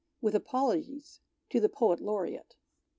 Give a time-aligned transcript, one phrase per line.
[0.19, 1.19] With apologies
[1.51, 2.55] to the Poet Laureate.